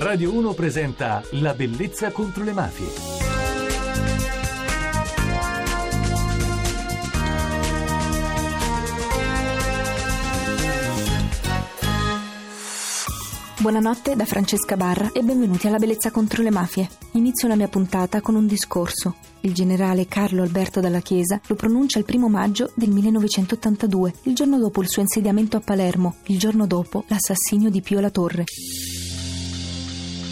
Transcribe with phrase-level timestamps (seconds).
[0.00, 2.86] Radio 1 presenta La bellezza contro le mafie.
[13.58, 16.88] Buonanotte da Francesca Barra e benvenuti alla Bellezza contro le mafie.
[17.14, 19.16] Inizio la mia puntata con un discorso.
[19.40, 24.60] Il generale Carlo Alberto Dalla Chiesa lo pronuncia il primo maggio del 1982, il giorno
[24.60, 28.44] dopo il suo insediamento a Palermo, il giorno dopo l'assassinio di Pio La Torre.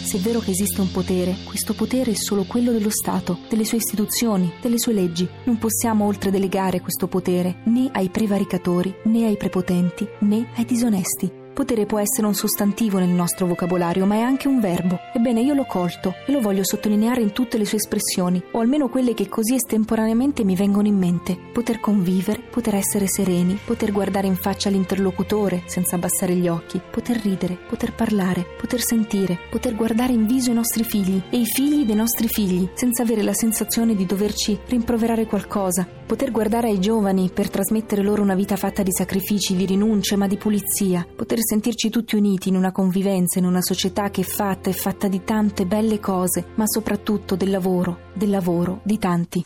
[0.07, 3.65] Se è vero che esiste un potere, questo potere è solo quello dello Stato, delle
[3.65, 5.27] sue istituzioni, delle sue leggi.
[5.43, 11.46] Non possiamo oltre delegare questo potere né ai prevaricatori, né ai prepotenti, né ai disonesti.
[11.57, 14.99] Potere può essere un sostantivo nel nostro vocabolario, ma è anche un verbo.
[15.11, 18.89] Ebbene, io l'ho colto e lo voglio sottolineare in tutte le sue espressioni, o almeno
[18.89, 21.35] quelle che così estemporaneamente mi vengono in mente.
[21.51, 27.19] Poter convivere, poter essere sereni, poter guardare in faccia l'interlocutore senza abbassare gli occhi, poter
[27.21, 31.85] ridere, poter parlare, poter sentire, poter guardare in viso i nostri figli e i figli
[31.85, 37.29] dei nostri figli, senza avere la sensazione di doverci rimproverare qualcosa, poter guardare ai giovani
[37.31, 41.89] per trasmettere loro una vita fatta di sacrifici, di rinunce, ma di pulizia, poter sentirci
[41.89, 45.65] tutti uniti in una convivenza, in una società che è fatta, è fatta di tante
[45.65, 49.43] belle cose, ma soprattutto del lavoro, del lavoro di tanti.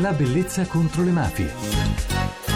[0.00, 2.51] La bellezza contro le mafie.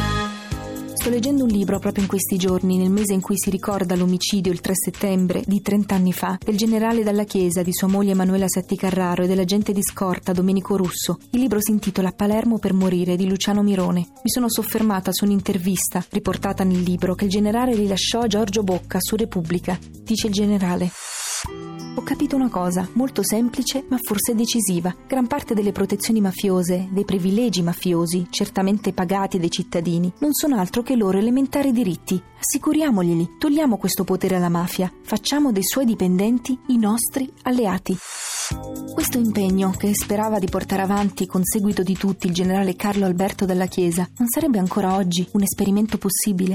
[1.06, 4.50] Sto leggendo un libro proprio in questi giorni, nel mese in cui si ricorda l'omicidio
[4.50, 8.48] il 3 settembre di 30 anni fa del generale dalla Chiesa, di sua moglie Emanuela
[8.48, 11.20] Setti Carraro e dell'agente di scorta Domenico Russo.
[11.30, 14.00] Il libro si intitola Palermo per morire di Luciano Mirone.
[14.00, 18.98] Mi sono soffermata su un'intervista riportata nel libro che il generale rilasciò a Giorgio Bocca
[18.98, 19.78] su Repubblica.
[20.02, 20.90] Dice il generale
[22.06, 24.94] capito una cosa, molto semplice ma forse decisiva.
[25.08, 30.82] Gran parte delle protezioni mafiose, dei privilegi mafiosi, certamente pagati dai cittadini, non sono altro
[30.82, 32.22] che loro elementari diritti.
[32.38, 37.98] Assicuriamoglieli, togliamo questo potere alla mafia, facciamo dei suoi dipendenti i nostri alleati.
[38.94, 43.46] Questo impegno, che sperava di portare avanti con seguito di tutti il generale Carlo Alberto
[43.46, 46.54] della Chiesa, non sarebbe ancora oggi un esperimento possibile?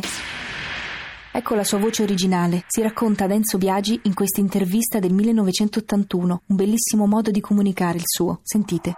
[1.34, 2.66] Ecco la sua voce originale.
[2.68, 6.42] Si racconta ad Enzo Biagi in questa intervista del 1981.
[6.47, 8.42] Un bellissimo modo di comunicare il suo.
[8.44, 8.94] Sentite.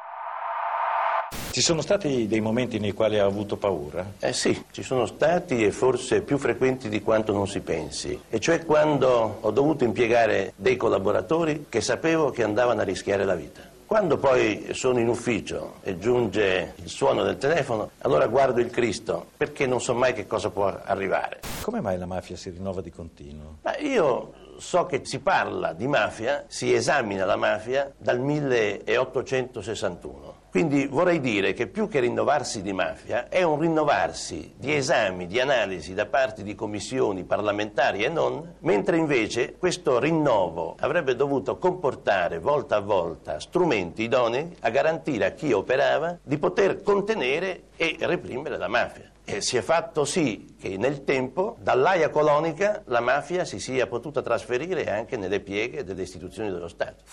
[1.51, 4.13] Ci sono stati dei momenti nei quali ha avuto paura?
[4.17, 8.19] Eh sì, ci sono stati e forse più frequenti di quanto non si pensi.
[8.27, 13.35] E cioè quando ho dovuto impiegare dei collaboratori che sapevo che andavano a rischiare la
[13.35, 13.72] vita.
[13.85, 19.27] Quando poi sono in ufficio e giunge il suono del telefono, allora guardo il Cristo
[19.37, 21.41] perché non so mai che cosa può arrivare.
[21.61, 23.57] Come mai la mafia si rinnova di continuo?
[23.61, 24.33] Ma io
[24.63, 30.35] so che si parla di mafia, si esamina la mafia dal 1861.
[30.49, 35.41] Quindi vorrei dire che più che rinnovarsi di mafia è un rinnovarsi di esami, di
[35.41, 42.39] analisi da parte di commissioni parlamentari e non, mentre invece questo rinnovo avrebbe dovuto comportare
[42.39, 48.57] volta a volta strumenti idonei a garantire a chi operava di poter contenere e reprimere
[48.57, 49.12] la mafia.
[49.25, 54.21] E si è fatto sì che nel tempo dall'aia colonica la mafia si sia potuta
[54.21, 57.03] trasferire anche nelle pieghe delle istituzioni dello Stato.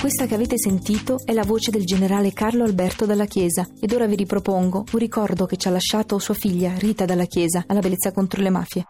[0.00, 4.06] Questa che avete sentito è la voce del generale Carlo Alberto Dalla Chiesa ed ora
[4.06, 8.12] vi ripropongo un ricordo che ci ha lasciato sua figlia Rita Dalla Chiesa alla bellezza
[8.12, 8.84] contro le mafie.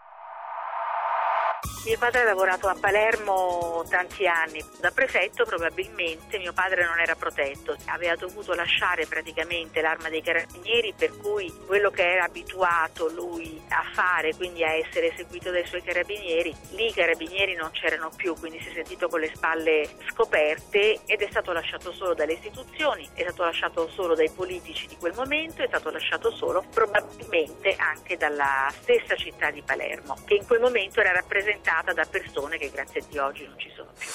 [1.85, 7.13] Mio padre ha lavorato a Palermo tanti anni, da prefetto probabilmente mio padre non era
[7.15, 13.61] protetto, aveva dovuto lasciare praticamente l'arma dei carabinieri per cui quello che era abituato lui
[13.67, 18.33] a fare, quindi a essere seguito dai suoi carabinieri, lì i carabinieri non c'erano più,
[18.35, 23.09] quindi si è sentito con le spalle scoperte ed è stato lasciato solo dalle istituzioni,
[23.13, 28.15] è stato lasciato solo dai politici di quel momento, è stato lasciato solo probabilmente anche
[28.15, 32.99] dalla stessa città di Palermo, che in quel momento era rappresentata da persone che grazie
[32.99, 34.09] a Dio oggi non ci sono più.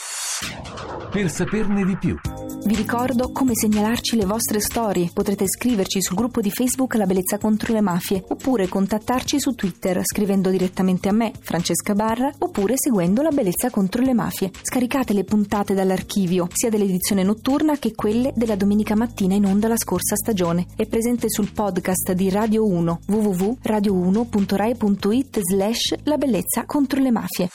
[1.10, 2.16] Per saperne di più.
[2.64, 5.08] Vi ricordo come segnalarci le vostre storie.
[5.12, 10.02] Potrete scriverci sul gruppo di Facebook La Bellezza contro le Mafie oppure contattarci su Twitter
[10.04, 14.50] scrivendo direttamente a me, Francesca Barra, oppure seguendo La Bellezza contro le Mafie.
[14.60, 19.78] Scaricate le puntate dall'archivio, sia dell'edizione notturna che quelle della domenica mattina in onda la
[19.78, 20.66] scorsa stagione.
[20.76, 27.48] È presente sul podcast di Radio 1 www.radio1.rai.it slash La Bellezza contro le Mafie.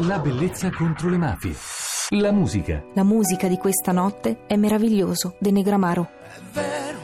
[0.00, 1.87] La bellezza contro le mafie.
[2.12, 2.82] La musica.
[2.94, 6.08] La musica di questa notte è meraviglioso, De Negramaro.
[6.22, 6.98] È vero,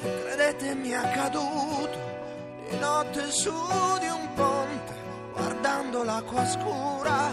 [0.00, 1.98] credetemi accaduto
[2.70, 3.50] di notte su
[3.98, 4.92] di un ponte,
[5.32, 7.30] guardando l'acqua scura,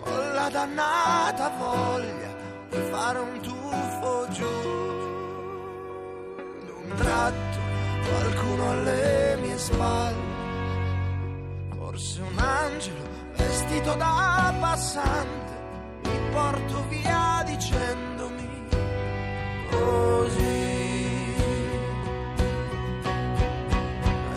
[0.00, 2.34] con la dannata voglia
[2.70, 4.44] di fare un tuffo giù.
[6.64, 7.58] D'un tratto
[8.08, 10.34] qualcuno alle mie mie spalle.
[11.76, 13.04] Forse un angelo
[13.36, 15.45] vestito da passante
[16.36, 18.46] porto via dicendomi
[19.70, 21.34] così.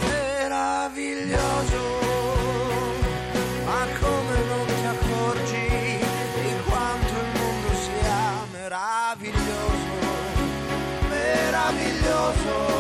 [0.07, 1.84] Meraviglioso,
[3.66, 5.68] ma come non ti accorgi
[6.44, 8.22] di quanto il mondo sia
[8.54, 9.98] meraviglioso,
[11.10, 12.79] meraviglioso.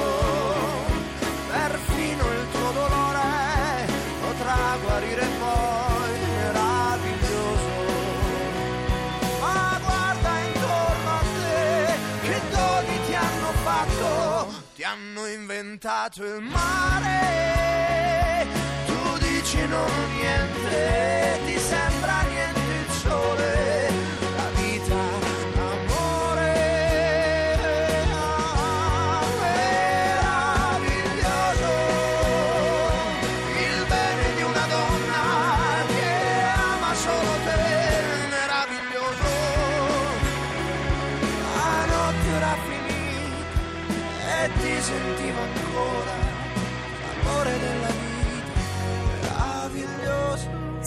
[14.91, 17.07] Hanno inventato il mare.
[18.87, 21.98] Tu dici non niente, ti sembra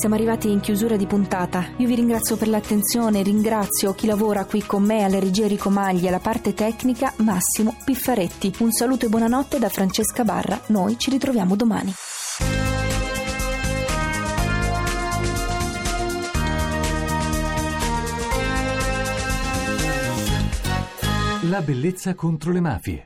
[0.02, 1.64] Siamo arrivati in chiusura di puntata.
[1.76, 6.08] Io vi ringrazio per l'attenzione, ringrazio chi lavora qui con me alle regie Enrico Magli,
[6.08, 8.52] alla parte tecnica Massimo Piffaretti.
[8.58, 10.60] Un saluto e buonanotte da Francesca Barra.
[10.70, 11.94] Noi ci ritroviamo domani.
[21.42, 23.00] La bellezza contro le mafie.